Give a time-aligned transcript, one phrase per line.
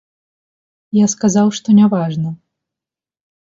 [0.99, 2.29] Я сказаў, што няважна.